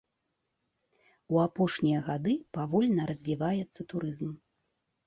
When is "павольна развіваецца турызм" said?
2.59-4.31